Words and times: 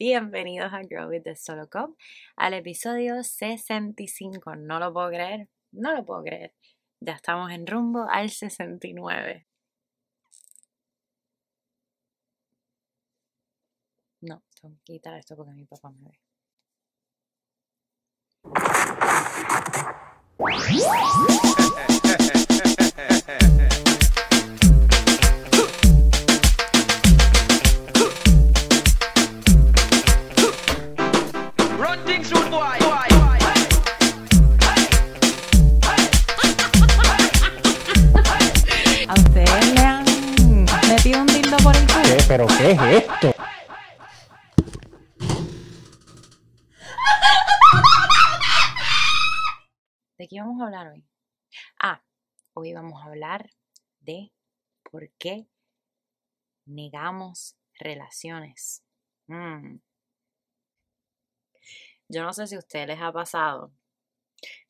Bienvenidos 0.00 0.72
a 0.72 0.82
Grow 0.84 1.08
with 1.08 1.24
the 1.24 1.34
Solo 1.34 1.68
Cup, 1.68 1.96
al 2.36 2.54
episodio 2.54 3.24
65. 3.24 4.54
No 4.54 4.78
lo 4.78 4.92
puedo 4.92 5.08
creer, 5.08 5.48
no 5.72 5.92
lo 5.92 6.04
puedo 6.04 6.22
creer. 6.22 6.54
Ya 7.00 7.14
estamos 7.14 7.50
en 7.50 7.66
rumbo 7.66 8.06
al 8.08 8.30
69. 8.30 9.48
No, 14.20 14.44
tengo 14.60 14.76
que 14.84 14.92
quitar 14.92 15.18
esto 15.18 15.34
porque 15.34 15.52
mi 15.52 15.64
papá 15.64 15.90
me 15.90 16.10
ve. 16.10 16.20
¿Pero 42.28 42.46
qué 42.46 42.72
es 42.72 42.80
esto? 42.82 43.32
¿De 50.18 50.28
qué 50.28 50.38
vamos 50.38 50.60
a 50.60 50.66
hablar 50.66 50.88
hoy? 50.88 51.06
Ah, 51.80 52.02
hoy 52.52 52.74
vamos 52.74 53.00
a 53.00 53.06
hablar 53.06 53.48
de 54.00 54.30
por 54.82 55.08
qué 55.18 55.48
negamos 56.66 57.56
relaciones. 57.78 58.84
Mm. 59.28 59.78
Yo 62.08 62.22
no 62.24 62.34
sé 62.34 62.46
si 62.46 62.56
a 62.56 62.58
ustedes 62.58 62.88
les 62.88 63.00
ha 63.00 63.10
pasado, 63.10 63.72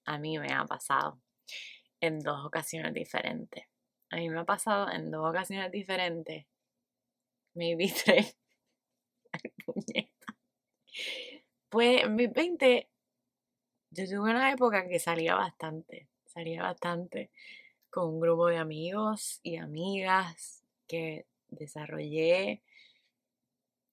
a 0.05 0.17
mí 0.19 0.39
me 0.39 0.53
ha 0.53 0.65
pasado 0.65 1.21
en 2.01 2.21
dos 2.21 2.47
ocasiones 2.47 2.95
diferentes. 2.95 3.65
A 4.11 4.17
mí 4.19 4.31
me 4.31 4.39
ha 4.39 4.45
pasado 4.45 4.89
en 4.93 5.11
dos 5.11 5.29
ocasiones 5.29 5.73
diferentes. 5.73 6.47
Maybe 7.59 7.89
tres. 7.93 8.37
Ay, 9.33 9.51
puñeta. 9.67 10.27
Pues 11.69 12.05
en 12.05 12.15
mis 12.15 12.33
20 12.33 12.89
yo 13.91 14.05
tuve 14.07 14.31
una 14.31 14.53
época 14.53 14.87
que 14.87 14.99
salía 15.01 15.35
bastante, 15.35 16.09
salía 16.27 16.63
bastante 16.63 17.31
con 17.91 18.09
un 18.15 18.21
grupo 18.21 18.47
de 18.47 18.59
amigos 18.59 19.41
y 19.43 19.57
amigas 19.57 20.63
que 20.87 21.27
desarrollé. 21.49 22.63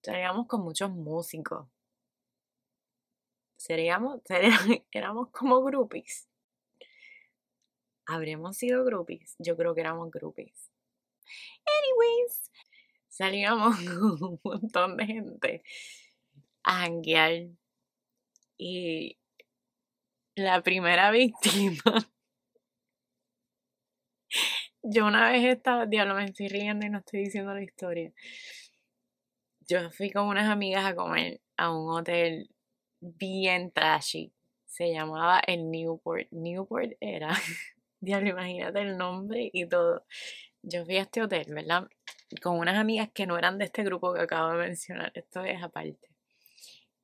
Salíamos 0.03 0.47
con 0.47 0.61
muchos 0.61 0.91
músicos. 0.91 1.67
Seríamos, 3.57 4.21
seríamos- 4.25 4.83
éramos 4.91 5.29
como 5.31 5.63
groupies. 5.63 6.27
¿Habremos 8.05 8.57
sido 8.57 8.85
groupies? 8.85 9.35
Yo 9.39 9.57
creo 9.57 9.73
que 9.73 9.81
éramos 9.81 10.11
groupies. 10.11 10.69
Anyways, 11.65 12.51
salíamos 13.15 13.77
con 14.19 14.23
un 14.23 14.39
montón 14.43 14.97
de 14.97 15.05
gente 15.05 15.63
a 16.63 16.81
janguear. 16.81 17.47
Y 18.57 19.17
la 20.35 20.61
primera 20.61 21.11
víctima. 21.11 21.81
Yo 24.83 25.05
una 25.07 25.31
vez 25.31 25.43
estaba, 25.45 25.85
diablo, 25.85 26.15
me 26.15 26.25
estoy 26.25 26.47
riendo 26.47 26.85
y 26.85 26.89
no 26.89 26.99
estoy 26.99 27.21
diciendo 27.21 27.53
la 27.53 27.63
historia. 27.63 28.11
Yo 29.67 29.89
fui 29.91 30.11
con 30.11 30.27
unas 30.27 30.49
amigas 30.49 30.85
a 30.85 30.95
comer 30.95 31.41
a 31.57 31.71
un 31.71 31.89
hotel 31.89 32.49
bien 32.99 33.71
trashy. 33.71 34.31
Se 34.65 34.91
llamaba 34.91 35.41
el 35.47 35.71
Newport. 35.71 36.27
Newport 36.31 36.93
era, 36.99 37.29
diablo, 37.99 38.29
imagínate 38.29 38.81
el 38.81 38.97
nombre 38.97 39.49
y 39.51 39.67
todo. 39.67 40.05
Yo 40.67 40.83
fui 40.85 40.97
a 40.97 41.01
este 41.03 41.21
hotel, 41.21 41.53
¿verdad? 41.53 41.87
Con 42.41 42.57
unas 42.57 42.77
amigas 42.77 43.09
que 43.13 43.25
no 43.25 43.37
eran 43.37 43.57
de 43.57 43.65
este 43.65 43.83
grupo 43.83 44.13
que 44.13 44.21
acabo 44.21 44.51
de 44.51 44.57
mencionar. 44.57 45.11
Esto 45.15 45.43
es 45.43 45.61
aparte 45.63 46.15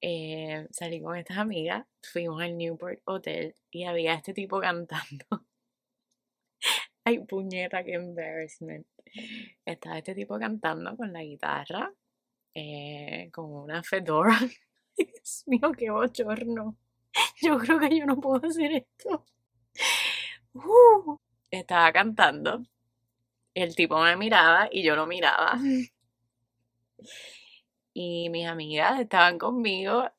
eh, 0.02 0.68
salí 0.72 1.00
con 1.02 1.16
estas 1.16 1.38
amigas, 1.38 1.86
fuimos 2.02 2.42
al 2.42 2.58
Newport 2.58 3.00
Hotel 3.06 3.56
y 3.70 3.84
había 3.86 4.16
este 4.16 4.34
tipo 4.34 4.60
cantando. 4.60 5.26
Ay, 7.06 7.20
puñeta, 7.20 7.84
qué 7.84 7.94
embarrassment. 7.94 8.86
Estaba 9.66 10.00
este 10.00 10.16
tipo 10.16 10.40
cantando 10.40 10.96
con 10.98 11.14
la 11.14 11.24
guitarra, 11.24 11.94
eh, 12.54 13.30
con 13.32 13.52
una 13.54 13.84
fedora. 13.84 14.38
Dios 14.98 15.44
mío, 15.48 15.72
qué 15.78 15.90
bochorno. 15.92 16.78
Yo 17.42 17.58
creo 17.58 17.80
que 17.80 17.98
yo 17.98 18.06
no 18.06 18.20
puedo 18.20 18.48
hacer 18.48 18.72
esto. 18.74 19.26
Uh, 20.54 21.18
estaba 21.50 21.92
cantando. 21.92 22.64
El 23.54 23.76
tipo 23.76 24.00
me 24.02 24.16
miraba 24.16 24.70
y 24.72 24.84
yo 24.84 24.96
lo 24.96 25.08
miraba. 25.08 25.58
y 27.94 28.30
mis 28.30 28.48
amigas 28.48 29.00
estaban 29.00 29.38
conmigo. 29.38 30.10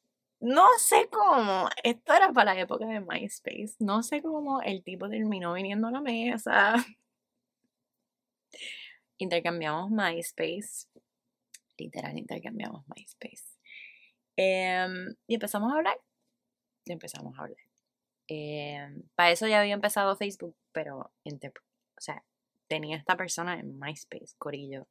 No 0.41 0.67
sé 0.79 1.09
cómo, 1.09 1.69
esto 1.85 2.15
era 2.15 2.33
para 2.33 2.55
la 2.55 2.61
época 2.61 2.85
de 2.87 3.01
MySpace, 3.01 3.77
no 3.79 4.03
sé 4.03 4.23
cómo 4.23 4.61
el 4.61 4.83
tipo 4.83 5.09
terminó 5.09 5.53
viniendo 5.55 5.87
a 5.87 5.93
la 5.93 6.01
mesa. 6.01 6.75
Intercambiamos 9.19 9.91
MySpace, 9.93 10.89
literal 11.79 12.19
intercambiamos 12.19 12.85
MySpace. 12.89 13.57
Em, 14.37 15.15
y 15.29 15.35
empezamos 15.35 15.73
a 15.73 15.77
hablar, 15.77 15.97
y 16.85 16.93
empezamos 16.93 17.39
a 17.39 17.43
hablar. 17.43 17.59
Em, 18.27 19.03
para 19.15 19.31
eso 19.31 19.47
ya 19.47 19.61
había 19.61 19.75
empezado 19.75 20.17
Facebook, 20.17 20.57
pero, 20.73 20.99
o 20.99 22.01
sea, 22.01 22.25
tenía 22.73 22.97
esta 22.97 23.19
persona 23.19 23.61
en 23.61 23.79
MySpace, 23.79 24.35
Corillo, 24.39 24.89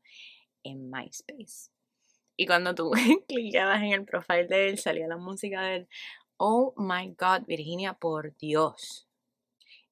en 0.63 0.91
MySpace. 0.91 1.71
Y 2.37 2.45
cuando 2.45 2.75
tú 2.75 2.91
clicabas 3.27 3.81
en 3.81 3.93
el 3.93 4.05
profile 4.05 4.45
de 4.45 4.69
él, 4.69 4.77
salía 4.77 5.07
la 5.07 5.17
música 5.17 5.63
de 5.63 5.75
él. 5.77 5.89
Oh 6.37 6.75
my 6.77 7.15
God, 7.17 7.47
Virginia, 7.47 7.93
por 7.93 8.37
Dios. 8.37 9.07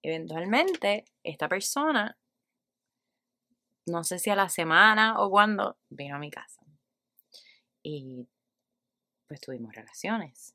Eventualmente, 0.03 1.05
esta 1.23 1.49
persona, 1.49 2.15
no 3.87 4.03
sé 4.03 4.19
si 4.19 4.29
a 4.29 4.35
la 4.35 4.49
semana 4.49 5.19
o 5.19 5.31
cuando, 5.31 5.79
vino 5.89 6.17
a 6.17 6.19
mi 6.19 6.29
casa. 6.29 6.61
Y 7.81 8.27
pues 9.27 9.41
tuvimos 9.41 9.73
relaciones. 9.73 10.53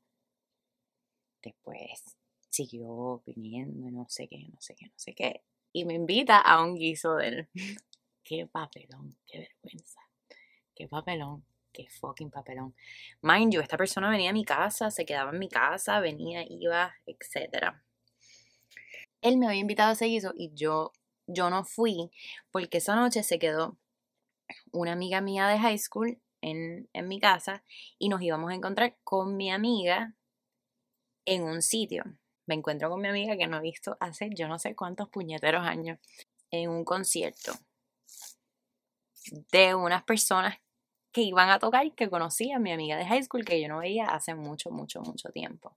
Después 1.43 2.17
siguió 2.49 3.25
viniendo, 3.27 3.91
no 3.91 4.07
sé 4.09 4.29
qué, 4.29 4.47
no 4.49 4.61
sé 4.61 4.77
qué, 4.77 4.87
no 4.87 4.95
sé 4.95 5.15
qué. 5.17 5.43
Y 5.77 5.85
me 5.87 5.95
invita 5.95 6.39
a 6.39 6.63
un 6.63 6.77
guiso 6.77 7.17
de 7.17 7.29
él. 7.29 7.49
Qué 8.23 8.47
papelón, 8.47 9.15
qué 9.27 9.41
vergüenza. 9.41 10.01
Qué 10.75 10.89
papelón, 10.89 11.45
qué 11.73 11.89
fucking 11.91 12.31
papelón. 12.31 12.75
Mind 13.21 13.53
you, 13.53 13.61
esta 13.61 13.77
persona 13.77 14.09
venía 14.09 14.31
a 14.31 14.33
mi 14.33 14.47
casa, 14.47 14.91
se 14.91 15.05
quedaba 15.05 15.33
en 15.33 15.39
mi 15.39 15.51
casa, 15.51 16.01
venía, 16.01 16.43
iba, 16.49 16.95
etc. 17.05 17.75
Él 19.21 19.37
me 19.37 19.47
había 19.47 19.61
invitado 19.61 19.91
a 19.91 19.93
ese 19.93 20.07
guiso 20.07 20.33
y 20.35 20.55
yo, 20.55 20.93
yo 21.27 21.51
no 21.51 21.65
fui 21.65 22.11
porque 22.51 22.79
esa 22.79 22.97
noche 22.97 23.23
se 23.23 23.39
quedó 23.39 23.77
una 24.73 24.93
amiga 24.93 25.21
mía 25.21 25.47
de 25.49 25.59
high 25.59 25.79
school 25.79 26.19
en, 26.41 26.89
en 26.95 27.09
mi 27.09 27.21
casa 27.21 27.63
y 27.99 28.09
nos 28.09 28.23
íbamos 28.23 28.53
a 28.53 28.55
encontrar 28.55 28.97
con 29.05 29.37
mi 29.37 29.51
amiga 29.51 30.15
en 31.27 31.43
un 31.43 31.61
sitio. 31.61 32.05
Me 32.47 32.55
encuentro 32.55 32.91
con 32.91 33.01
mi 33.01 33.09
amiga 33.09 33.37
que 33.37 33.47
no 33.47 33.59
he 33.59 33.63
visto 33.63 33.97
hace 34.01 34.31
yo 34.35 34.49
no 34.49 34.59
sé 34.59 34.75
cuántos 34.75 35.09
puñeteros 35.09 35.67
años 35.67 35.99
en 36.51 36.71
un 36.71 36.85
concierto 36.85 37.53
de 39.53 39.75
unas 39.75 40.05
personas 40.05 40.59
que 41.13 41.23
iban 41.23 41.49
a 41.49 41.59
tocar 41.59 41.87
y 41.87 41.93
que 41.93 42.11
conocía 42.11 42.57
a 42.57 42.59
mi 42.59 42.73
amiga 42.73 42.97
de 42.97 43.07
high 43.07 43.23
school 43.23 43.45
que 43.45 43.61
yo 43.61 43.69
no 43.69 43.79
veía 43.79 44.07
hace 44.07 44.35
mucho, 44.35 44.71
mucho, 44.71 45.01
mucho 45.01 45.31
tiempo. 45.31 45.77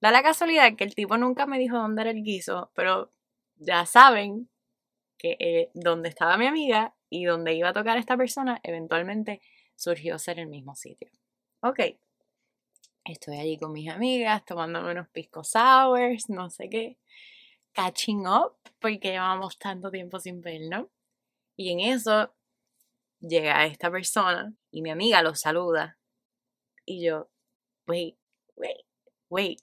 Da 0.00 0.10
la 0.10 0.22
casualidad 0.22 0.74
que 0.76 0.84
el 0.84 0.94
tipo 0.94 1.16
nunca 1.16 1.46
me 1.46 1.58
dijo 1.58 1.76
dónde 1.76 2.02
era 2.02 2.10
el 2.10 2.22
guiso, 2.22 2.70
pero 2.74 3.10
ya 3.56 3.86
saben 3.86 4.48
que 5.18 5.36
eh, 5.38 5.70
donde 5.74 6.08
estaba 6.08 6.36
mi 6.36 6.46
amiga 6.46 6.94
y 7.08 7.24
donde 7.24 7.54
iba 7.54 7.68
a 7.68 7.72
tocar 7.72 7.96
esta 7.98 8.16
persona, 8.16 8.60
eventualmente 8.62 9.40
surgió 9.76 10.18
ser 10.18 10.38
el 10.38 10.48
mismo 10.48 10.74
sitio. 10.74 11.08
Ok, 11.60 11.80
estoy 13.04 13.38
allí 13.38 13.58
con 13.58 13.72
mis 13.72 13.90
amigas, 13.90 14.44
tomándome 14.44 14.92
unos 14.92 15.08
pisco 15.08 15.44
sours, 15.44 16.28
no 16.30 16.50
sé 16.50 16.68
qué, 16.68 16.98
catching 17.72 18.26
up, 18.26 18.56
porque 18.80 19.12
llevamos 19.12 19.58
tanto 19.58 19.90
tiempo 19.90 20.18
sin 20.18 20.40
vernos. 20.40 20.86
Y 21.56 21.70
en 21.72 21.80
eso 21.80 22.34
llega 23.20 23.66
esta 23.66 23.90
persona 23.90 24.54
y 24.70 24.82
mi 24.82 24.90
amiga 24.90 25.22
lo 25.22 25.34
saluda. 25.34 25.98
Y 26.84 27.04
yo, 27.04 27.30
wait, 27.86 28.16
wait, 28.56 28.86
wait. 29.28 29.60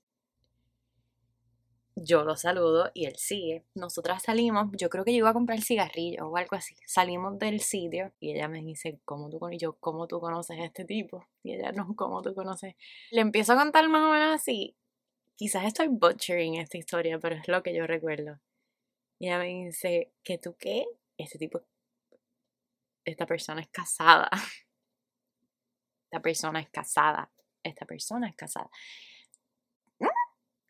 Yo 2.04 2.24
lo 2.24 2.36
saludo 2.36 2.92
y 2.94 3.06
él 3.06 3.16
sigue. 3.18 3.66
Nosotras 3.76 4.24
salimos, 4.24 4.70
yo 4.74 4.90
creo 4.90 5.06
que 5.06 5.12
yo 5.12 5.20
iba 5.20 5.30
a 5.30 5.34
comprar 5.34 5.62
cigarrillos 5.62 6.24
o 6.24 6.36
algo 6.38 6.56
así. 6.56 6.76
Salimos 6.86 7.38
del 7.40 7.62
sitio 7.62 8.12
y 8.20 8.32
ella 8.32 8.48
me 8.48 8.62
dice, 8.62 9.00
¿cómo 9.06 9.30
tú, 9.30 9.40
con... 9.40 9.52
yo, 9.58 9.74
¿cómo 9.80 10.08
tú 10.08 10.20
conoces 10.20 10.60
a 10.60 10.66
este 10.66 10.86
tipo? 10.86 11.28
Y 11.44 11.54
ella, 11.54 11.72
no, 11.72 11.96
¿cómo 11.96 12.22
tú 12.22 12.34
conoces? 12.34 12.76
Le 13.12 13.22
empiezo 13.22 13.54
a 13.54 13.58
contar 13.58 13.88
más 13.90 14.04
o 14.04 14.12
menos 14.12 14.36
así. 14.36 14.76
Quizás 15.36 15.66
estoy 15.66 15.88
butchering 15.88 16.56
esta 16.56 16.78
historia, 16.78 17.20
pero 17.20 17.36
es 17.36 17.48
lo 17.48 17.64
que 17.64 17.74
yo 17.76 17.88
recuerdo. 17.88 18.40
Y 19.20 19.28
ella 19.28 19.40
me 19.40 19.48
dice, 19.48 20.12
¿que 20.24 20.38
tú 20.38 20.56
qué? 20.58 20.86
Este 21.18 21.38
tipo, 21.38 21.62
esta 23.06 23.26
persona 23.26 23.62
es 23.62 23.70
casada. 23.70 24.30
Esta 26.12 26.22
persona 26.22 26.60
es 26.60 26.70
casada. 26.70 27.32
Esta 27.64 27.86
persona 27.86 28.28
es 28.28 28.36
casada. 28.36 28.70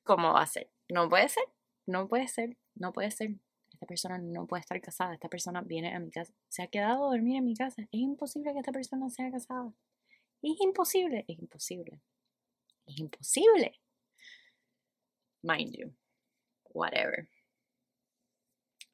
¿Cómo 0.03 0.33
va 0.33 0.41
a 0.41 0.45
ser? 0.47 0.69
No 0.91 1.07
puede 1.07 1.29
ser, 1.29 1.45
no 1.85 2.09
puede 2.09 2.27
ser, 2.27 2.57
no 2.75 2.91
puede 2.91 3.11
ser. 3.11 3.31
Esta 3.71 3.85
persona 3.85 4.17
no 4.17 4.45
puede 4.45 4.59
estar 4.59 4.79
casada. 4.81 5.13
Esta 5.13 5.29
persona 5.29 5.61
viene 5.61 5.95
a 5.95 5.99
mi 6.01 6.11
casa. 6.11 6.33
Se 6.49 6.63
ha 6.63 6.67
quedado 6.67 7.05
a 7.05 7.11
dormir 7.11 7.37
en 7.37 7.45
mi 7.45 7.55
casa. 7.55 7.81
Es 7.83 7.87
imposible 7.93 8.51
que 8.51 8.59
esta 8.59 8.73
persona 8.73 9.09
sea 9.09 9.31
casada. 9.31 9.71
Es 10.41 10.59
imposible, 10.59 11.23
es 11.29 11.39
imposible. 11.39 12.01
Es 12.85 12.99
imposible. 12.99 13.79
Mind 15.43 15.77
you. 15.77 15.95
Whatever. 16.73 17.29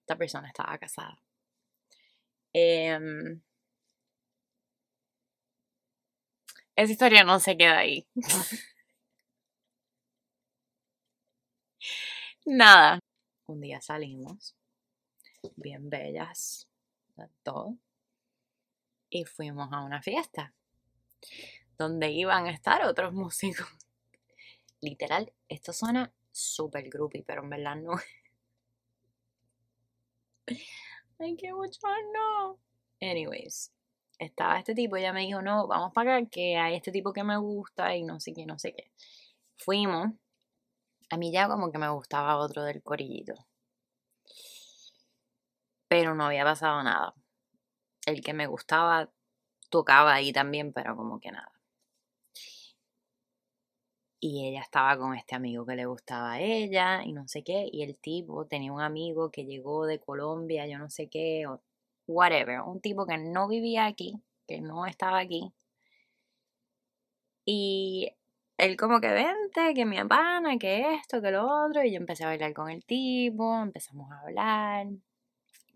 Esta 0.02 0.16
persona 0.16 0.50
estaba 0.50 0.78
casada. 0.78 1.20
Em, 2.54 3.42
esa 6.76 6.92
historia 6.92 7.24
no 7.24 7.40
se 7.40 7.58
queda 7.58 7.80
ahí. 7.80 8.08
Nada. 12.50 13.00
Un 13.48 13.60
día 13.60 13.82
salimos, 13.82 14.56
bien 15.58 15.90
bellas, 15.90 16.66
todo, 17.44 17.76
y 19.10 19.26
fuimos 19.26 19.68
a 19.74 19.84
una 19.84 20.02
fiesta 20.02 20.54
donde 21.78 22.10
iban 22.10 22.46
a 22.46 22.52
estar 22.52 22.86
otros 22.86 23.12
músicos. 23.12 23.68
Literal, 24.80 25.34
esto 25.50 25.74
suena 25.74 26.14
súper 26.32 26.90
groupie, 26.90 27.22
pero 27.22 27.44
en 27.44 27.50
verdad 27.50 27.76
no. 27.76 27.98
Hay 31.20 31.36
que 31.36 31.50
no. 31.50 32.60
Anyways, 33.02 33.74
estaba 34.20 34.58
este 34.58 34.74
tipo, 34.74 34.96
ella 34.96 35.12
me 35.12 35.26
dijo, 35.26 35.42
no, 35.42 35.68
vamos 35.68 35.92
para 35.92 36.16
acá, 36.16 36.30
que 36.30 36.56
hay 36.56 36.76
este 36.76 36.94
tipo 36.94 37.12
que 37.12 37.26
me 37.26 37.36
gusta 37.36 37.94
y 37.94 38.04
no 38.04 38.22
sé 38.22 38.34
qué, 38.34 38.46
no 38.46 38.58
sé 38.58 38.74
qué. 38.74 38.90
Fuimos 39.58 40.14
a 41.10 41.18
mí 41.18 41.32
ya 41.32 41.48
como 41.48 41.72
que 41.72 41.78
me 41.78 41.90
gustaba 41.90 42.38
otro 42.38 42.64
del 42.64 42.82
corillito. 42.84 43.34
Pero 45.88 46.16
no 46.16 46.26
había 46.26 46.44
pasado 46.44 46.84
nada. 46.84 47.14
El 48.06 48.22
que 48.22 48.34
me 48.34 48.48
gustaba 48.48 49.10
tocaba 49.70 50.14
ahí 50.14 50.32
también, 50.34 50.74
pero 50.74 50.96
como 50.96 51.20
que 51.20 51.32
nada. 51.32 51.52
Y 54.20 54.48
ella 54.48 54.62
estaba 54.62 54.98
con 54.98 55.16
este 55.16 55.36
amigo 55.36 55.66
que 55.66 55.76
le 55.76 55.86
gustaba 55.86 56.34
a 56.34 56.42
ella 56.42 57.04
y 57.04 57.14
no 57.14 57.28
sé 57.28 57.44
qué. 57.44 57.70
Y 57.72 57.84
el 57.84 57.98
tipo 57.98 58.46
tenía 58.48 58.74
un 58.74 58.82
amigo 58.82 59.32
que 59.32 59.46
llegó 59.46 59.86
de 59.86 60.00
Colombia, 60.00 60.68
yo 60.68 60.80
no 60.80 60.90
sé 60.90 61.08
qué, 61.08 61.46
o 61.48 61.62
whatever. 62.08 62.62
Un 62.62 62.82
tipo 62.82 63.06
que 63.06 63.18
no 63.18 63.48
vivía 63.48 63.86
aquí, 63.86 64.22
que 64.48 64.60
no 64.62 64.86
estaba 64.86 65.20
aquí. 65.20 65.54
Y 67.46 68.12
él 68.58 68.76
como 68.76 69.00
que 69.00 69.10
vente, 69.10 69.74
que 69.76 69.86
mi 69.86 70.04
pana, 70.06 70.58
que 70.58 70.96
esto, 70.96 71.22
que 71.22 71.32
lo 71.32 71.46
otro, 71.66 71.84
y 71.84 71.92
yo 71.92 71.98
empecé 71.98 72.24
a 72.24 72.28
bailar 72.28 72.54
con 72.54 72.70
el 72.70 72.84
tipo, 72.86 73.56
empezamos 73.62 74.12
a 74.12 74.22
hablar. 74.22 74.88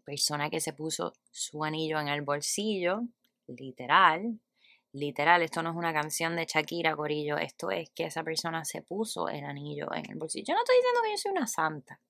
Persona 0.03 0.49
que 0.49 0.59
se 0.59 0.73
puso 0.73 1.13
su 1.31 1.63
anillo 1.63 1.99
en 1.99 2.07
el 2.07 2.23
bolsillo, 2.23 3.01
literal. 3.47 4.39
Literal, 4.93 5.41
esto 5.41 5.63
no 5.63 5.69
es 5.69 5.75
una 5.75 5.93
canción 5.93 6.35
de 6.35 6.45
Shakira, 6.45 6.95
Corillo, 6.95 7.37
esto 7.37 7.71
es 7.71 7.89
que 7.91 8.05
esa 8.05 8.23
persona 8.23 8.65
se 8.65 8.81
puso 8.81 9.29
el 9.29 9.45
anillo 9.45 9.93
en 9.93 10.09
el 10.09 10.17
bolsillo. 10.17 10.45
Yo 10.47 10.53
no 10.53 10.61
estoy 10.61 10.75
diciendo 10.77 11.01
que 11.03 11.11
yo 11.11 11.17
soy 11.17 11.31
una 11.31 11.47
santa, 11.47 12.01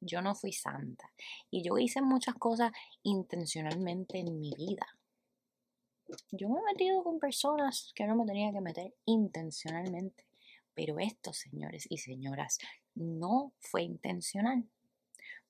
yo 0.00 0.22
no 0.22 0.34
fui 0.34 0.52
santa. 0.52 1.12
Y 1.50 1.62
yo 1.62 1.78
hice 1.78 2.00
muchas 2.02 2.34
cosas 2.34 2.72
intencionalmente 3.02 4.18
en 4.18 4.40
mi 4.40 4.52
vida. 4.56 4.86
Yo 6.32 6.48
me 6.48 6.60
he 6.60 6.72
metido 6.72 7.02
con 7.02 7.18
personas 7.18 7.92
que 7.94 8.06
no 8.06 8.16
me 8.16 8.24
tenía 8.24 8.52
que 8.52 8.60
meter 8.60 8.94
intencionalmente. 9.04 10.24
Pero 10.74 10.98
esto, 10.98 11.32
señores 11.32 11.86
y 11.90 11.98
señoras, 11.98 12.58
no 12.94 13.52
fue 13.58 13.82
intencional. 13.82 14.64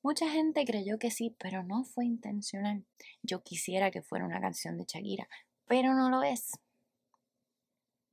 Mucha 0.03 0.31
gente 0.31 0.65
creyó 0.65 0.99
que 0.99 1.11
sí, 1.11 1.37
pero 1.39 1.63
no 1.63 1.85
fue 1.85 2.07
intencional. 2.07 2.85
Yo 3.23 3.43
quisiera 3.43 3.91
que 3.91 4.03
fuera 4.03 4.25
una 4.25 4.41
canción 4.41 4.79
de 4.79 4.85
Shakira, 4.85 5.29
pero 5.67 5.95
no 5.95 6.09
lo 6.09 6.23
es. 6.23 6.53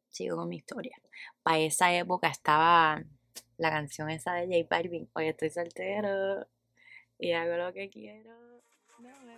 Sigo 0.09 0.38
con 0.38 0.50
mi 0.50 0.57
historia. 0.57 0.98
Para 1.44 1.59
esa 1.59 1.94
época 1.94 2.27
estaba 2.27 3.03
la 3.57 3.69
canción 3.69 4.09
esa 4.09 4.33
de 4.33 4.48
J 4.48 4.68
Balvin. 4.69 5.09
Hoy 5.13 5.27
estoy 5.27 5.50
soltero 5.50 6.48
y 7.18 7.31
hago 7.31 7.56
lo 7.56 7.74
que 7.74 7.89
quiero. 7.89 8.31
No 9.00 9.09
me 9.21 9.36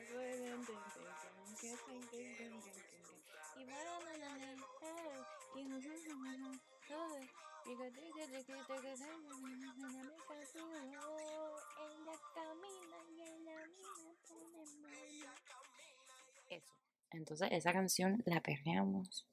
eso. 16.49 16.73
Entonces 17.11 17.49
esa 17.51 17.73
canción 17.73 18.21
la 18.25 18.41
perreamos 18.41 19.25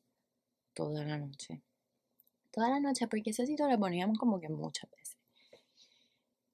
toda 0.74 1.04
la 1.04 1.18
noche. 1.18 1.60
Toda 2.50 2.70
la 2.70 2.80
noche, 2.80 3.08
porque 3.08 3.30
ese 3.30 3.46
sitio 3.46 3.66
la 3.66 3.78
poníamos 3.78 4.18
como 4.18 4.40
que 4.40 4.48
muchas 4.48 4.90
veces. 4.90 5.16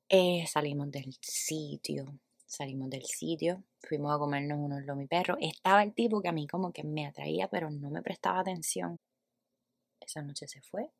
Eh, 0.08 0.46
salimos 0.46 0.90
del 0.90 1.14
sitio, 1.20 2.19
salimos 2.50 2.91
del 2.91 3.05
sitio, 3.05 3.62
fuimos 3.79 4.12
a 4.12 4.19
comernos 4.19 4.58
unos 4.58 4.85
lomi 4.85 5.06
perros. 5.06 5.38
Estaba 5.41 5.85
el 5.85 5.94
tipo 5.94 6.20
que 6.20 6.29
a 6.29 6.32
mí 6.32 6.49
como 6.49 6.73
que 6.73 6.82
me 6.82 7.06
atraía, 7.06 7.49
pero 7.49 7.70
no 7.70 7.91
me 7.91 8.02
prestaba 8.02 8.41
atención. 8.41 8.99
Esa 10.00 10.23
noche 10.23 10.49
se 10.49 10.61
fue. 10.61 10.91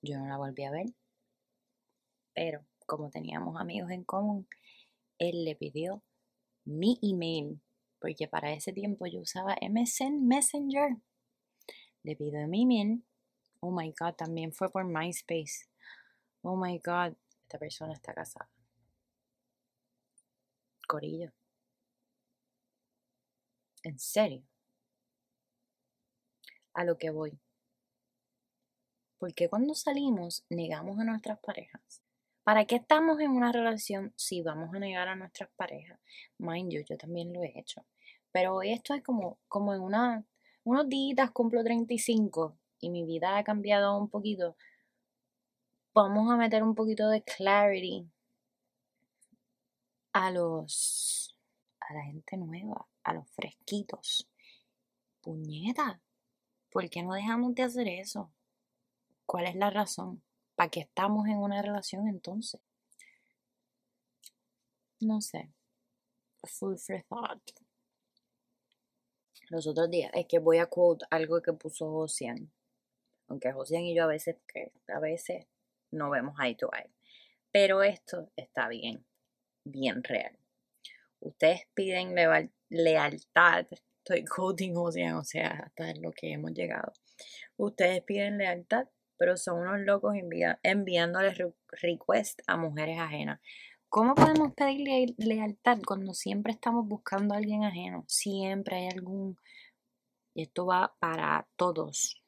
Yo 0.00 0.18
no 0.18 0.26
la 0.26 0.38
volví 0.38 0.64
a 0.64 0.70
ver. 0.70 0.86
Pero 2.34 2.64
como 2.86 3.10
teníamos 3.10 3.60
amigos 3.60 3.90
en 3.90 4.04
común, 4.04 4.48
él 5.18 5.44
le 5.44 5.56
pidió 5.56 6.02
mi 6.64 6.98
email, 7.02 7.60
porque 8.00 8.26
para 8.26 8.52
ese 8.52 8.72
tiempo 8.72 9.06
yo 9.06 9.20
usaba 9.20 9.56
MSN 9.60 10.26
Messenger. 10.26 10.96
Le 12.02 12.16
pidió 12.16 12.48
mi 12.48 12.62
email. 12.62 13.04
Oh 13.60 13.70
my 13.70 13.92
god, 13.98 14.14
también 14.14 14.52
fue 14.52 14.70
por 14.70 14.84
MySpace. 14.86 15.68
Oh 16.40 16.56
my 16.56 16.78
god, 16.78 17.14
esta 17.42 17.58
persona 17.58 17.92
está 17.92 18.14
casada. 18.14 18.53
Corillo. 20.86 21.32
En 23.82 23.98
serio. 23.98 24.42
A 26.72 26.84
lo 26.84 26.96
que 26.98 27.10
voy. 27.10 27.38
Porque 29.18 29.48
cuando 29.48 29.74
salimos 29.74 30.44
negamos 30.48 30.98
a 30.98 31.04
nuestras 31.04 31.38
parejas. 31.40 32.02
¿Para 32.42 32.66
qué 32.66 32.76
estamos 32.76 33.20
en 33.20 33.30
una 33.30 33.52
relación 33.52 34.12
si 34.16 34.42
vamos 34.42 34.74
a 34.74 34.78
negar 34.78 35.08
a 35.08 35.16
nuestras 35.16 35.48
parejas? 35.56 35.98
Mind 36.38 36.72
you, 36.72 36.82
yo 36.88 36.98
también 36.98 37.32
lo 37.32 37.42
he 37.42 37.58
hecho. 37.58 37.86
Pero 38.32 38.60
esto 38.62 38.94
es 38.94 39.02
como, 39.02 39.38
como 39.48 39.74
en 39.74 39.80
una, 39.80 40.24
unos 40.64 40.88
días 40.88 41.30
cumplo 41.30 41.64
35 41.64 42.58
y 42.80 42.90
mi 42.90 43.04
vida 43.04 43.38
ha 43.38 43.44
cambiado 43.44 43.96
un 43.96 44.10
poquito. 44.10 44.56
Vamos 45.94 46.30
a 46.30 46.36
meter 46.36 46.62
un 46.62 46.74
poquito 46.74 47.08
de 47.08 47.22
clarity 47.22 48.10
a 50.14 50.30
los 50.30 51.36
a 51.80 51.92
la 51.92 52.04
gente 52.04 52.36
nueva, 52.38 52.86
a 53.02 53.12
los 53.12 53.28
fresquitos. 53.32 54.26
Puñeta, 55.20 56.00
¿por 56.70 56.88
qué 56.88 57.02
no 57.02 57.12
dejamos 57.12 57.54
de 57.54 57.64
hacer 57.64 57.88
eso? 57.88 58.32
¿Cuál 59.26 59.46
es 59.46 59.56
la 59.56 59.70
razón? 59.70 60.22
¿Para 60.54 60.70
qué 60.70 60.80
estamos 60.80 61.26
en 61.26 61.36
una 61.36 61.60
relación 61.60 62.08
entonces? 62.08 62.60
No 65.00 65.20
sé. 65.20 65.52
Food 66.44 66.78
for 66.78 67.02
thought. 67.02 67.50
Los 69.50 69.66
otros 69.66 69.90
días, 69.90 70.10
es 70.14 70.26
que 70.26 70.38
voy 70.38 70.58
a 70.58 70.66
quote 70.66 71.04
algo 71.10 71.42
que 71.42 71.52
puso 71.52 71.90
Josian. 71.90 72.50
Aunque 73.28 73.52
Josian 73.52 73.82
y 73.82 73.94
yo 73.94 74.04
a 74.04 74.06
veces, 74.06 74.36
que 74.46 74.72
a 74.88 75.00
veces 75.00 75.46
no 75.90 76.08
vemos 76.08 76.38
eye 76.40 76.54
to 76.54 76.70
eye. 76.72 76.90
Pero 77.50 77.82
esto 77.82 78.30
está 78.36 78.68
bien, 78.68 79.04
bien 79.64 80.02
real. 80.04 80.38
Ustedes 81.20 81.62
piden 81.74 82.14
lealtad. 82.68 83.66
Estoy 83.98 84.24
quoting 84.24 84.74
Josian, 84.74 85.14
o 85.14 85.24
sea, 85.24 85.64
hasta 85.66 85.94
lo 85.94 86.12
que 86.12 86.32
hemos 86.32 86.52
llegado. 86.52 86.92
Ustedes 87.56 88.02
piden 88.02 88.38
lealtad 88.38 88.86
pero 89.16 89.36
son 89.36 89.60
unos 89.60 89.80
locos 89.80 90.14
enviándoles 90.62 91.38
re 91.38 91.52
request 91.80 92.40
a 92.46 92.56
mujeres 92.56 92.98
ajenas. 92.98 93.40
¿Cómo 93.88 94.14
podemos 94.14 94.52
pedir 94.54 95.14
lealtad 95.18 95.78
cuando 95.86 96.14
siempre 96.14 96.52
estamos 96.52 96.86
buscando 96.86 97.34
a 97.34 97.38
alguien 97.38 97.64
ajeno? 97.64 98.04
Siempre 98.08 98.76
hay 98.76 98.88
algún... 98.88 99.38
Esto 100.34 100.66
va 100.66 100.96
para 100.98 101.46
todos 101.56 102.20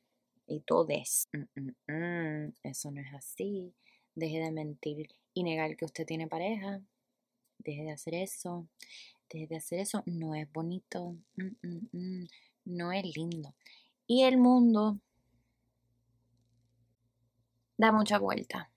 y 0.46 0.60
todes. 0.60 1.28
Mm, 1.32 1.60
mm, 1.60 1.92
mm. 1.92 2.54
Eso 2.62 2.90
no 2.92 3.00
es 3.00 3.12
así. 3.14 3.74
Deje 4.14 4.38
de 4.38 4.52
mentir 4.52 5.08
y 5.34 5.42
negar 5.42 5.76
que 5.76 5.84
usted 5.84 6.06
tiene 6.06 6.28
pareja. 6.28 6.80
Deje 7.66 7.82
de 7.82 7.90
hacer 7.90 8.14
eso. 8.14 8.68
Deje 9.28 9.48
de 9.48 9.56
hacer 9.56 9.80
eso. 9.80 10.04
No 10.06 10.36
es 10.36 10.50
bonito. 10.52 11.16
No 12.64 12.92
es 12.92 13.16
lindo. 13.16 13.54
Y 14.06 14.22
el 14.22 14.38
mundo 14.38 15.00
da 17.76 17.90
mucha 17.90 18.18
vuelta. 18.18 18.70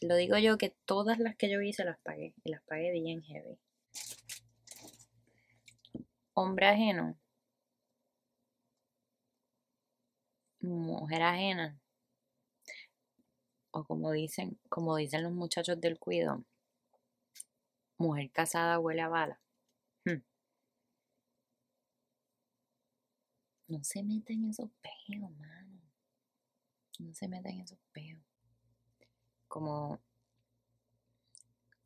Lo 0.00 0.16
digo 0.16 0.38
yo 0.38 0.56
que 0.56 0.74
todas 0.86 1.18
las 1.18 1.36
que 1.36 1.50
yo 1.50 1.60
hice 1.60 1.84
las 1.84 1.98
pagué. 1.98 2.32
Y 2.44 2.50
las 2.50 2.62
pagué 2.62 2.92
bien 2.92 3.22
heavy. 3.22 3.58
Hombre 6.32 6.66
ajeno. 6.68 7.18
Mujer 10.62 11.22
ajena. 11.22 11.78
O 13.70 13.84
como 13.84 14.12
dicen, 14.12 14.58
como 14.70 14.96
dicen 14.96 15.22
los 15.24 15.32
muchachos 15.32 15.78
del 15.78 15.98
cuido. 15.98 16.42
Mujer 18.00 18.30
casada 18.32 18.80
huele 18.80 19.02
a 19.02 19.08
bala. 19.08 19.40
No 23.68 23.84
se 23.84 24.02
meten 24.02 24.42
en 24.42 24.50
esos 24.50 24.68
peos, 24.82 25.30
mano. 25.38 25.80
No 26.98 27.14
se 27.14 27.28
meten 27.28 27.52
en 27.52 27.60
esos 27.60 27.78
peos 27.92 28.20
como 29.50 30.00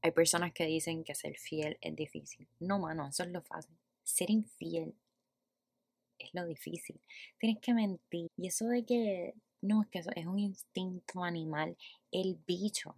hay 0.02 0.12
personas 0.12 0.52
que 0.52 0.66
dicen 0.66 1.02
que 1.02 1.14
ser 1.14 1.36
fiel 1.38 1.78
es 1.80 1.96
difícil. 1.96 2.46
No, 2.60 2.78
mano, 2.78 3.08
eso 3.08 3.22
es 3.22 3.30
lo 3.30 3.40
fácil. 3.40 3.74
Ser 4.04 4.30
infiel 4.30 4.94
es 6.18 6.34
lo 6.34 6.44
difícil. 6.44 7.00
Tienes 7.38 7.58
que 7.60 7.72
mentir. 7.72 8.28
Y 8.36 8.46
eso 8.48 8.66
de 8.66 8.84
que, 8.84 9.34
no, 9.62 9.80
es 9.82 9.88
que 9.88 10.00
eso 10.00 10.10
es 10.14 10.26
un 10.26 10.38
instinto 10.38 11.24
animal. 11.24 11.74
El 12.10 12.38
bicho, 12.46 12.94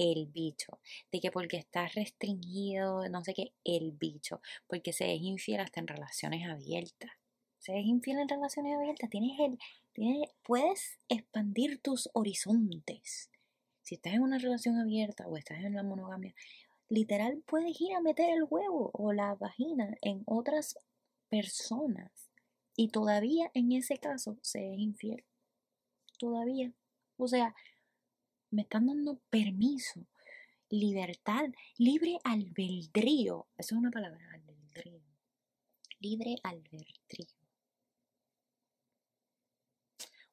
el 0.00 0.26
bicho. 0.26 0.80
De 1.12 1.20
que 1.20 1.30
porque 1.30 1.58
estás 1.58 1.94
restringido, 1.94 3.08
no 3.08 3.22
sé 3.22 3.34
qué, 3.34 3.52
el 3.64 3.92
bicho. 3.92 4.40
Porque 4.66 4.92
se 4.92 5.14
es 5.14 5.20
infiel 5.22 5.60
hasta 5.60 5.80
en 5.80 5.86
relaciones 5.86 6.48
abiertas. 6.48 7.10
Se 7.58 7.78
es 7.78 7.86
infiel 7.86 8.18
en 8.18 8.28
relaciones 8.28 8.76
abiertas. 8.76 9.10
Tienes 9.10 9.38
el, 9.38 9.58
tienes, 9.92 10.30
puedes 10.42 10.98
expandir 11.08 11.80
tus 11.80 12.08
horizontes 12.14 13.30
si 13.90 13.96
estás 13.96 14.14
en 14.14 14.22
una 14.22 14.38
relación 14.38 14.78
abierta 14.78 15.26
o 15.26 15.36
estás 15.36 15.64
en 15.64 15.74
la 15.74 15.82
monogamia, 15.82 16.32
literal 16.88 17.42
puedes 17.44 17.80
ir 17.80 17.92
a 17.94 18.00
meter 18.00 18.30
el 18.30 18.44
huevo 18.48 18.92
o 18.92 19.12
la 19.12 19.34
vagina 19.34 19.96
en 20.00 20.22
otras 20.26 20.78
personas 21.28 22.30
y 22.76 22.90
todavía 22.90 23.50
en 23.52 23.72
ese 23.72 23.98
caso 23.98 24.38
se 24.42 24.72
es 24.72 24.78
infiel. 24.78 25.24
Todavía. 26.20 26.72
O 27.16 27.26
sea, 27.26 27.52
me 28.50 28.62
están 28.62 28.86
dando 28.86 29.20
permiso, 29.30 30.06
libertad, 30.68 31.44
libre 31.78 32.18
albedrío. 32.24 33.48
Eso 33.56 33.74
es 33.74 33.78
una 33.78 33.90
palabra, 33.90 34.20
albedrío. 34.32 35.02
Libre 36.00 36.36
albedrío. 36.42 37.26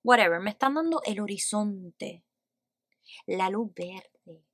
Whatever, 0.03 0.39
me 0.39 0.51
están 0.51 0.75
dando 0.75 1.01
el 1.05 1.19
horizonte 1.19 2.23
la 3.25 3.49
luz 3.49 3.73
verde, 3.73 4.45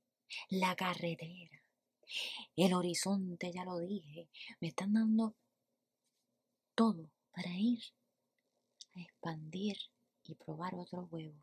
la 0.48 0.74
carretera, 0.74 1.62
el 2.56 2.74
horizonte, 2.74 3.52
ya 3.52 3.64
lo 3.64 3.78
dije, 3.78 4.28
me 4.60 4.68
están 4.68 4.94
dando 4.94 5.34
todo 6.74 7.10
para 7.32 7.50
ir 7.56 7.82
a 8.94 9.00
expandir 9.00 9.76
y 10.22 10.34
probar 10.34 10.74
otro 10.74 11.08
huevo. 11.10 11.40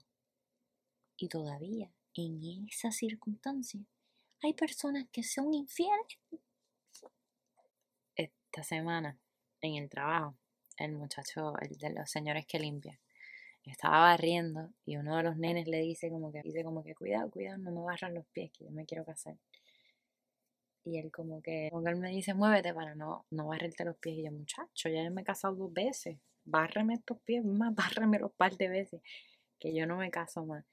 Y 1.17 1.27
todavía 1.27 1.93
en 2.15 2.67
esa 2.67 2.91
circunstancia 2.91 3.81
hay 4.43 4.53
personas 4.53 5.05
que 5.11 5.23
son 5.23 5.53
infieles. 5.53 6.19
Esta 8.15 8.63
semana 8.63 9.17
en 9.61 9.75
el 9.75 9.89
trabajo, 9.89 10.35
el 10.77 10.93
muchacho, 10.93 11.53
el 11.59 11.77
de 11.77 11.91
los 11.91 12.09
señores 12.09 12.45
que 12.45 12.59
limpian, 12.59 12.99
estaba 13.63 13.99
barriendo 13.99 14.73
y 14.85 14.97
uno 14.97 15.17
de 15.17 15.23
los 15.23 15.37
nenes 15.37 15.67
le 15.67 15.79
dice 15.81 16.09
como 16.09 16.31
que, 16.31 16.41
dice 16.41 16.63
como 16.63 16.83
que 16.83 16.95
cuidado, 16.95 17.29
cuidado, 17.29 17.59
no 17.59 17.71
me 17.71 17.81
barran 17.81 18.15
los 18.15 18.25
pies, 18.27 18.51
que 18.51 18.65
yo 18.65 18.71
me 18.71 18.85
quiero 18.85 19.05
casar. 19.05 19.37
Y 20.83 20.97
él 20.97 21.11
como 21.11 21.41
que, 21.41 21.69
como 21.71 21.83
que 21.83 21.91
él 21.91 21.97
me 21.97 22.09
dice, 22.09 22.33
muévete 22.33 22.73
para 22.73 22.95
no, 22.95 23.25
no 23.29 23.47
barrerte 23.47 23.85
los 23.85 23.97
pies. 23.97 24.17
Y 24.17 24.23
yo, 24.23 24.31
muchacho, 24.31 24.89
ya 24.89 25.07
me 25.11 25.21
he 25.21 25.23
casado 25.23 25.55
dos 25.55 25.71
veces. 25.71 26.17
Bárrame 26.43 26.95
estos 26.95 27.19
pies, 27.21 27.45
más 27.45 27.75
bárrame 27.75 28.17
los 28.19 28.31
par 28.31 28.57
de 28.57 28.67
veces. 28.67 29.01
Que 29.59 29.75
yo 29.75 29.85
no 29.85 29.97
me 29.97 30.09
caso 30.09 30.43
más. 30.43 30.65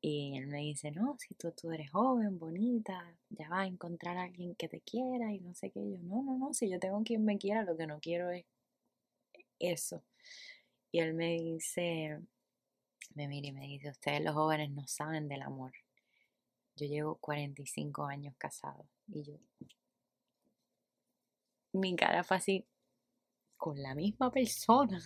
Y 0.00 0.36
él 0.36 0.46
me 0.46 0.58
dice, 0.58 0.90
no, 0.92 1.16
si 1.18 1.34
tú, 1.34 1.52
tú 1.52 1.72
eres 1.72 1.90
joven, 1.90 2.38
bonita, 2.38 3.16
ya 3.30 3.48
vas 3.48 3.60
a 3.60 3.66
encontrar 3.66 4.16
a 4.16 4.22
alguien 4.24 4.54
que 4.54 4.68
te 4.68 4.80
quiera 4.80 5.32
y 5.32 5.40
no 5.40 5.54
sé 5.54 5.70
qué. 5.70 5.80
yo, 5.80 5.98
no, 6.02 6.22
no, 6.22 6.38
no, 6.38 6.54
si 6.54 6.70
yo 6.70 6.78
tengo 6.78 7.02
quien 7.02 7.24
me 7.24 7.38
quiera, 7.38 7.64
lo 7.64 7.76
que 7.76 7.86
no 7.86 7.98
quiero 8.00 8.30
es 8.30 8.44
eso. 9.58 10.04
Y 10.92 11.00
él 11.00 11.14
me 11.14 11.32
dice, 11.36 12.20
me 13.14 13.28
mira 13.28 13.48
y 13.48 13.52
me 13.52 13.66
dice, 13.66 13.90
ustedes 13.90 14.22
los 14.22 14.34
jóvenes 14.34 14.70
no 14.70 14.86
saben 14.86 15.28
del 15.28 15.42
amor. 15.42 15.72
Yo 16.76 16.86
llevo 16.86 17.16
45 17.16 18.04
años 18.06 18.34
casado 18.38 18.86
y 19.08 19.24
yo, 19.24 19.34
mi 21.72 21.96
cara 21.96 22.22
fue 22.24 22.36
así, 22.36 22.66
con 23.56 23.82
la 23.82 23.94
misma 23.94 24.30
persona. 24.30 25.00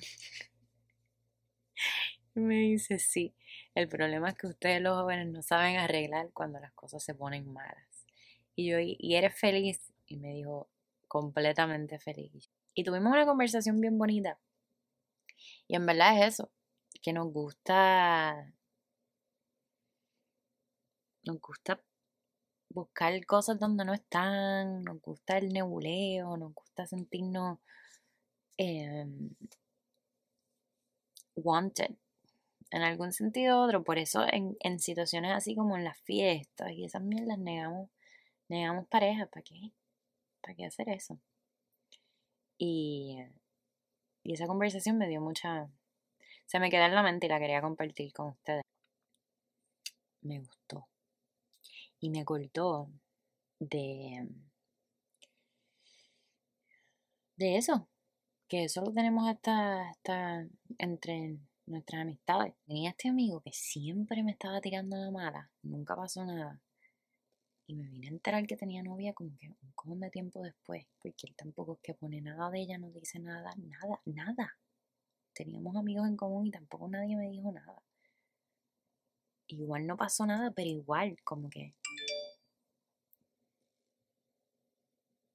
me 2.35 2.57
dice, 2.57 2.99
sí, 2.99 3.35
el 3.75 3.89
problema 3.89 4.31
es 4.31 4.35
que 4.37 4.47
ustedes 4.47 4.81
los 4.81 4.99
jóvenes 4.99 5.29
no 5.29 5.43
saben 5.43 5.77
arreglar 5.77 6.31
cuando 6.33 6.61
las 6.61 6.73
cosas 6.73 7.03
se 7.03 7.15
ponen 7.15 7.53
malas. 7.53 8.07
Y 8.55 8.71
yo, 8.71 8.79
¿y 8.81 9.15
eres 9.15 9.39
feliz? 9.39 9.93
Y 10.07 10.17
me 10.17 10.35
dijo, 10.35 10.69
completamente 11.09 11.99
feliz. 11.99 12.51
Y 12.75 12.85
tuvimos 12.85 13.12
una 13.12 13.27
conversación 13.27 13.81
bien 13.81 13.99
bonita 13.99 14.39
y 15.69 15.77
en 15.77 15.87
verdad 15.87 16.19
es 16.19 16.35
eso, 16.35 16.51
que 17.03 17.12
nos 17.12 17.33
gusta, 17.33 18.53
nos 21.25 21.41
gusta 21.41 21.83
buscar 22.69 23.25
cosas 23.27 23.59
donde 23.59 23.85
no 23.85 23.95
están, 23.95 24.83
nos 24.83 25.01
gusta 25.01 25.39
el 25.39 25.53
nebuleo, 25.53 26.37
nos 26.37 26.55
gusta 26.55 26.87
sentirnos 26.87 27.59
em, 28.57 29.31
wanted 31.37 31.97
en 32.73 32.83
algún 32.83 33.12
sentido 33.12 33.61
u 33.61 33.64
otro. 33.64 33.85
Por 33.85 33.99
eso 33.99 34.25
en, 34.31 34.57
en, 34.61 34.79
situaciones 34.81 35.33
así 35.33 35.55
como 35.55 35.76
en 35.76 35.85
las 35.85 35.99
fiestas 36.00 36.73
y 36.73 36.85
esas 36.85 37.02
mierdas 37.02 37.38
negamos, 37.38 37.91
negamos 38.49 38.87
pareja. 38.88 39.26
¿Para 39.26 39.43
qué? 39.43 39.73
¿Para 40.41 40.55
qué 40.55 40.64
hacer 40.67 40.88
eso? 40.88 41.19
Y 42.59 43.19
y 44.25 44.35
esa 44.35 44.47
conversación 44.47 44.99
me 44.99 45.09
dio 45.09 45.21
mucha... 45.21 45.69
Se 46.47 46.61
me 46.61 46.71
quedó 46.71 46.85
en 46.85 46.95
la 46.95 47.02
mente 47.02 47.26
y 47.26 47.29
la 47.29 47.38
quería 47.38 47.61
compartir 47.61 48.12
con 48.12 48.29
ustedes. 48.29 48.62
Me 50.21 50.38
gustó. 50.38 50.88
Y 51.99 52.11
me 52.11 52.21
acordó 52.21 52.91
de... 53.59 54.29
De 57.37 57.57
eso. 57.57 57.88
Que 58.49 58.64
eso 58.64 58.83
lo 58.83 58.93
tenemos 58.93 59.29
hasta, 59.29 59.88
hasta 59.91 60.47
entre 60.79 61.38
nuestras 61.73 62.02
amistades. 62.02 62.55
Tenía 62.67 62.91
este 62.91 63.09
amigo 63.09 63.41
que 63.41 63.52
siempre 63.52 64.23
me 64.23 64.33
estaba 64.33 64.61
tirando 64.61 64.97
la 64.97 65.11
mala. 65.11 65.50
Nunca 65.62 65.97
pasó 65.97 66.25
nada. 66.25 66.61
Y 67.67 67.75
me 67.75 67.88
vine 67.88 68.09
a 68.09 68.11
enterar 68.11 68.47
que 68.47 68.57
tenía 68.57 68.83
novia 68.83 69.14
como 69.14 69.37
que 69.38 69.49
un 69.49 69.73
cojón 69.75 70.00
de 70.00 70.11
tiempo 70.11 70.43
después, 70.43 70.87
porque 71.00 71.26
él 71.26 71.35
tampoco 71.37 71.75
es 71.75 71.81
que 71.83 71.95
pone 71.95 72.21
nada 72.21 72.50
de 72.50 72.61
ella, 72.61 72.79
no 72.79 72.91
dice 72.91 73.19
nada, 73.19 73.55
nada, 73.57 74.00
nada. 74.05 74.57
Teníamos 75.33 75.75
amigos 75.76 76.07
en 76.07 76.17
común 76.17 76.47
y 76.47 76.50
tampoco 76.50 76.88
nadie 76.88 77.17
me 77.17 77.31
dijo 77.31 77.50
nada. 77.50 77.83
Igual 79.47 79.87
no 79.87 79.97
pasó 79.97 80.26
nada, 80.26 80.50
pero 80.50 80.69
igual, 80.69 81.17
como 81.25 81.49
que. 81.50 81.75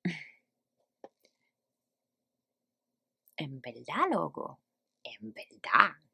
En 3.37 3.61
verdad, 3.61 4.09
loco. 4.11 4.59
En 5.03 5.31
verdad. 5.31 6.06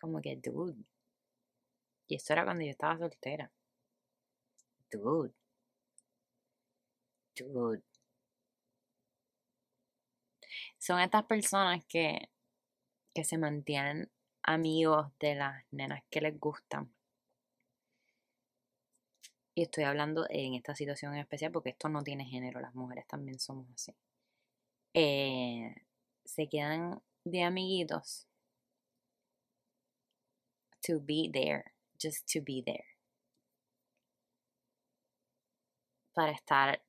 Como 0.00 0.20
que, 0.20 0.36
dude, 0.36 0.76
y 2.08 2.14
eso 2.16 2.32
era 2.32 2.44
cuando 2.44 2.64
yo 2.64 2.70
estaba 2.70 2.96
soltera. 2.98 3.52
Dude. 4.90 5.34
Dude. 7.36 7.82
Son 10.78 10.98
estas 11.00 11.24
personas 11.24 11.84
que, 11.86 12.30
que 13.14 13.24
se 13.24 13.36
mantienen 13.36 14.10
amigos 14.42 15.12
de 15.20 15.34
las 15.34 15.64
nenas 15.70 16.02
que 16.10 16.22
les 16.22 16.38
gustan. 16.40 16.94
Y 19.54 19.62
estoy 19.62 19.84
hablando 19.84 20.24
en 20.30 20.54
esta 20.54 20.74
situación 20.74 21.14
en 21.14 21.20
especial 21.20 21.52
porque 21.52 21.70
esto 21.70 21.88
no 21.88 22.02
tiene 22.02 22.24
género, 22.24 22.60
las 22.60 22.74
mujeres 22.74 23.06
también 23.06 23.38
somos 23.38 23.68
así. 23.70 23.92
Eh, 24.94 25.74
se 26.24 26.48
quedan 26.48 27.02
de 27.24 27.42
amiguitos 27.42 28.28
to 30.88 31.00
be 31.00 31.30
there, 31.30 31.64
just 32.00 32.26
to 32.32 32.40
be 32.40 32.62
there. 32.64 32.84
Para 36.14 36.32
estar 36.32 36.80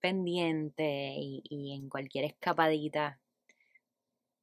pendiente 0.00 1.14
y, 1.16 1.74
en 1.74 1.88
cualquier 1.88 2.24
escapadita 2.24 3.20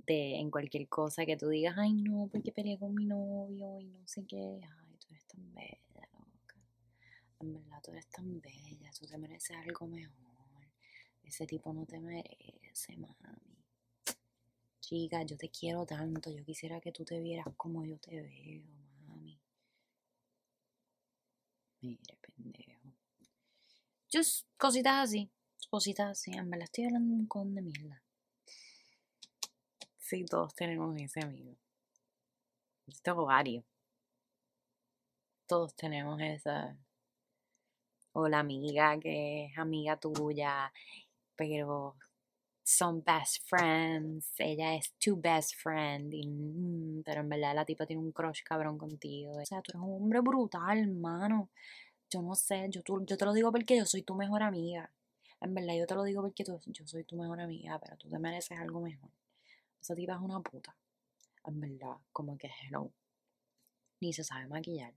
de 0.06 0.40
en 0.40 0.50
cualquier 0.50 0.88
cosa 0.88 1.26
que 1.26 1.38
tú 1.38 1.50
digas, 1.50 1.76
ay 1.78 1.94
no, 1.94 2.28
porque 2.32 2.52
peleé 2.52 2.78
con 2.78 2.94
mi 2.94 3.06
novio 3.06 3.80
y 3.80 3.88
no 3.88 4.08
sé 4.08 4.26
qué, 4.26 4.60
ay, 4.64 4.98
tú 5.00 5.08
eres 5.10 5.26
tan 5.26 5.54
bella, 5.54 6.08
loca. 6.14 6.56
En 7.40 7.54
verdad 7.54 7.82
tú 7.84 7.92
eres 7.92 8.08
tan 8.10 8.42
bella, 8.42 8.92
tú 8.98 9.06
te 9.06 9.18
mereces 9.18 9.58
algo 9.58 9.88
mejor. 9.88 10.68
Ese 11.24 11.46
tipo 11.46 11.72
no 11.74 11.86
te 11.86 12.00
merece, 12.00 12.98
mami. 12.98 13.51
Chica, 14.92 15.24
yo 15.24 15.38
te 15.38 15.50
quiero 15.50 15.86
tanto, 15.86 16.30
yo 16.30 16.44
quisiera 16.44 16.82
que 16.82 16.92
tú 16.92 17.06
te 17.06 17.20
vieras 17.22 17.48
como 17.56 17.86
yo 17.86 17.98
te 17.98 18.22
veo, 18.22 18.64
mami. 19.08 19.40
Mire, 21.80 22.20
pendejo. 22.22 22.94
Just 24.12 24.46
cositas 24.58 25.08
así 25.08 25.32
cositas 25.72 26.10
así. 26.12 26.32
En 26.32 26.50
verdad 26.50 26.66
estoy 26.66 26.86
hablando 26.86 27.14
un 27.14 27.26
con 27.28 27.56
de 27.56 27.62
mierda. 27.62 28.04
Sí, 29.98 30.26
todos 30.26 30.54
tenemos 30.54 31.00
ese 31.00 31.22
amigo. 31.22 31.56
Yo 32.86 33.00
tengo 33.02 33.26
varios. 33.26 33.64
Todos 35.48 35.74
tenemos 35.76 36.20
esa. 36.22 36.78
O 38.12 38.28
la 38.28 38.40
amiga 38.40 39.00
que 39.00 39.46
es 39.46 39.58
amiga 39.58 39.98
tuya, 39.98 40.74
pero 41.38 41.96
son 42.64 43.04
best 43.04 43.44
friends. 43.48 44.34
Ella 44.38 44.76
es 44.76 44.94
tu 45.00 45.16
best 45.20 45.56
friend. 45.56 46.14
Mm, 46.14 47.02
pero 47.04 47.22
en 47.22 47.30
verdad 47.30 47.56
la 47.56 47.66
tipa 47.66 47.86
tiene 47.86 48.02
un 48.02 48.12
crush 48.12 48.44
cabrón 48.44 48.78
contigo. 48.78 49.34
O 49.34 49.46
sea, 49.46 49.62
tú 49.62 49.72
eres 49.72 49.82
un 49.82 49.96
hombre 50.04 50.20
brutal, 50.22 50.78
hermano. 50.80 51.50
Yo 52.10 52.22
no 52.22 52.36
sé, 52.36 52.68
yo, 52.70 52.82
yo 53.06 53.18
te 53.18 53.26
lo 53.26 53.34
digo 53.34 53.52
porque 53.52 53.78
yo 53.78 53.86
soy 53.86 54.04
tu 54.04 54.16
mejor 54.16 54.44
amiga. 54.44 54.92
En 55.42 55.54
verdad, 55.56 55.76
yo 55.76 55.88
te 55.88 55.96
lo 55.96 56.04
digo 56.04 56.22
porque 56.22 56.44
yo 56.46 56.88
soy 56.88 57.04
tu 57.04 57.16
mejor 57.18 57.42
amiga, 57.42 57.80
pero 57.80 57.98
tú 57.98 58.10
te 58.10 58.20
mereces 58.20 58.58
algo 58.60 58.82
mejor. 58.82 59.10
Esa 59.82 59.96
tipa 59.96 60.14
es 60.16 60.22
una 60.22 60.40
puta. 60.42 60.76
En 61.46 61.60
verdad, 61.60 61.98
como 62.14 62.38
que 62.38 62.50
hello. 62.62 62.92
Ni 64.02 64.12
se 64.14 64.24
sabe 64.24 64.48
maquillar. 64.48 64.94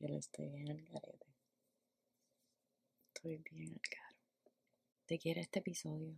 Yo 0.00 0.16
estoy 0.16 0.48
bien 0.48 0.70
al 0.70 0.82
carete. 0.84 1.25
Estoy 3.16 3.38
bien 3.50 3.72
al 3.72 3.80
caro. 3.80 4.18
¿Te 5.06 5.18
quiere 5.18 5.40
este 5.40 5.60
episodio? 5.60 6.14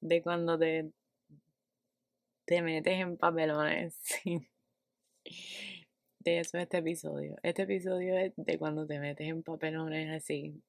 De 0.00 0.22
cuando 0.22 0.58
te, 0.58 0.92
te 2.44 2.60
metes 2.60 3.00
en 3.00 3.16
papelones. 3.16 3.98
De 6.18 6.40
eso 6.40 6.58
este 6.58 6.78
episodio. 6.78 7.36
Este 7.42 7.62
episodio 7.62 8.18
es 8.18 8.34
de 8.36 8.58
cuando 8.58 8.86
te 8.86 8.98
metes 8.98 9.26
en 9.26 9.42
papelones 9.42 10.10
así. 10.10 10.62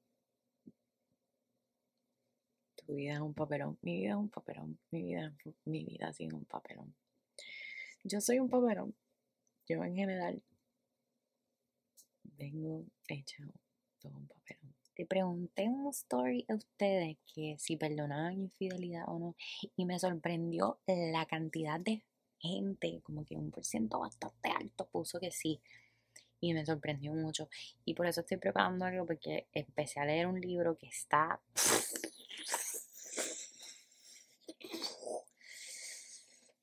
Tu 2.75 2.93
vida 2.93 3.15
es 3.15 3.19
un 3.19 3.33
papelón. 3.33 3.77
Mi 3.81 3.97
vida 3.97 4.11
es 4.11 4.15
un 4.15 4.29
papelón. 4.29 4.79
Mi 4.91 5.01
vida, 5.03 5.35
mi 5.65 5.83
vida 5.83 6.09
es 6.17 6.19
un 6.33 6.45
papelón. 6.45 6.95
Yo 8.05 8.21
soy 8.21 8.39
un 8.39 8.49
papelón. 8.49 8.95
Yo 9.67 9.83
en 9.83 9.95
general 9.95 10.41
vengo 12.37 12.85
hecha 13.07 13.43
todo 13.99 14.17
un 14.17 14.27
papelón. 14.27 14.75
Le 14.95 15.05
pregunté 15.05 15.63
en 15.63 15.73
un 15.73 15.87
story 15.89 16.45
a 16.49 16.55
ustedes 16.55 17.17
que 17.33 17.55
si 17.57 17.77
perdonaban 17.77 18.33
infidelidad 18.33 19.05
o 19.07 19.19
no. 19.19 19.35
Y 19.75 19.85
me 19.85 19.97
sorprendió 19.97 20.79
la 20.87 21.25
cantidad 21.25 21.79
de 21.79 22.03
gente, 22.39 23.01
como 23.03 23.25
que 23.25 23.35
un 23.35 23.51
por 23.51 23.65
ciento 23.65 23.99
bastante 23.99 24.49
alto 24.49 24.87
puso 24.87 25.19
que 25.19 25.31
sí. 25.31 25.61
Y 26.41 26.53
me 26.53 26.65
sorprendió 26.65 27.13
mucho. 27.13 27.49
Y 27.85 27.93
por 27.93 28.07
eso 28.07 28.21
estoy 28.21 28.37
preparando 28.37 28.85
algo 28.85 29.05
porque 29.05 29.47
empecé 29.53 29.99
a 29.99 30.05
leer 30.05 30.27
un 30.27 30.39
libro 30.39 30.77
que 30.77 30.87
está... 30.87 31.41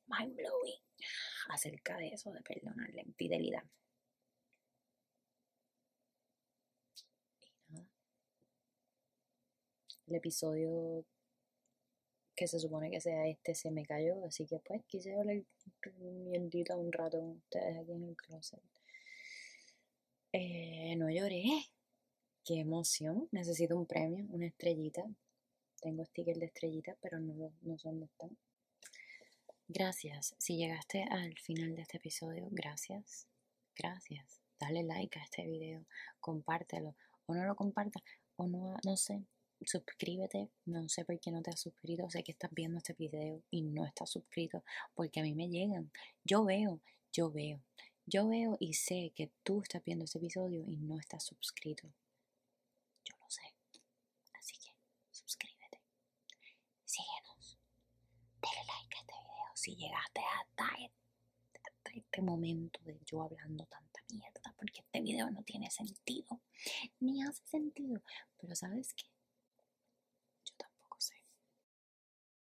Mind 0.08 0.34
blowing. 0.36 0.80
Acerca 1.48 1.96
de 1.98 2.08
eso, 2.08 2.32
de 2.32 2.40
perdonar 2.42 2.90
la 2.94 3.02
infidelidad. 3.02 3.64
Y 7.40 7.72
nada. 7.72 7.86
El 10.06 10.14
episodio 10.14 11.04
que 12.36 12.46
se 12.46 12.60
supone 12.60 12.90
que 12.90 13.00
sea 13.00 13.26
este 13.26 13.54
se 13.54 13.70
me 13.70 13.84
cayó, 13.84 14.24
así 14.24 14.46
que 14.46 14.58
pues 14.58 14.84
quise 14.86 15.14
hablar 15.14 15.42
mierdita 15.98 16.76
un 16.76 16.92
rato 16.92 17.18
con 17.18 17.38
ustedes 17.38 17.78
aquí 17.78 17.92
en 17.92 18.04
el 18.04 18.16
closet. 18.16 18.60
Eh, 20.32 20.94
no 20.96 21.10
lloré. 21.10 21.44
Qué 22.44 22.60
emoción. 22.60 23.26
Necesito 23.32 23.76
un 23.76 23.86
premio, 23.86 24.26
una 24.28 24.46
estrellita. 24.46 25.02
Tengo 25.80 26.04
stickers 26.04 26.38
de 26.38 26.46
estrellita, 26.46 26.96
pero 27.00 27.18
no, 27.18 27.52
no 27.62 27.78
sé 27.78 27.88
dónde 27.88 28.06
están. 28.06 28.36
Gracias. 29.66 30.34
Si 30.38 30.56
llegaste 30.56 31.04
al 31.04 31.36
final 31.38 31.74
de 31.74 31.82
este 31.82 31.96
episodio, 31.96 32.48
gracias. 32.50 33.26
Gracias. 33.74 34.42
Dale 34.60 34.84
like 34.84 35.18
a 35.18 35.22
este 35.22 35.46
video. 35.46 35.86
Compártelo. 36.20 36.94
O 37.26 37.34
no 37.34 37.44
lo 37.44 37.56
compartas. 37.56 38.02
O 38.36 38.46
no, 38.46 38.76
no 38.84 38.96
sé 38.96 39.24
suscríbete. 39.64 40.50
No 40.64 40.88
sé 40.88 41.04
por 41.04 41.18
qué 41.18 41.30
no 41.30 41.42
te 41.42 41.50
has 41.50 41.60
suscrito. 41.60 42.10
Sé 42.10 42.22
que 42.22 42.32
estás 42.32 42.50
viendo 42.52 42.78
este 42.78 42.92
video 42.94 43.42
y 43.50 43.62
no 43.62 43.84
estás 43.86 44.10
suscrito 44.10 44.62
porque 44.94 45.20
a 45.20 45.22
mí 45.22 45.34
me 45.34 45.48
llegan. 45.48 45.90
Yo 46.24 46.44
veo, 46.44 46.80
yo 47.12 47.30
veo. 47.30 47.62
Yo 48.04 48.28
veo 48.28 48.56
y 48.60 48.74
sé 48.74 49.12
que 49.14 49.30
tú 49.42 49.62
estás 49.62 49.82
viendo 49.84 50.04
este 50.04 50.18
episodio 50.18 50.62
y 50.66 50.76
no 50.76 50.98
estás 50.98 51.24
suscrito. 51.24 51.88
Yo 53.04 53.16
lo 53.18 53.28
sé. 53.28 53.42
Así 54.38 54.54
que 54.58 54.72
suscríbete. 55.10 55.80
Síguenos. 56.84 57.58
Dale 58.40 58.64
like 58.66 58.96
a 58.96 59.00
este 59.00 59.12
video 59.12 59.50
si 59.54 59.74
llegaste 59.74 60.20
hasta 60.20 60.68
este, 60.84 61.98
este 61.98 62.22
momento 62.22 62.78
de 62.84 63.00
yo 63.04 63.22
hablando 63.22 63.66
tanta 63.66 64.00
mierda 64.10 64.54
porque 64.56 64.80
este 64.80 65.00
video 65.00 65.30
no 65.30 65.42
tiene 65.42 65.70
sentido 65.70 66.40
ni 67.00 67.22
hace 67.22 67.44
sentido 67.46 68.02
pero 68.38 68.54
sabes 68.54 68.94
qué 68.94 69.06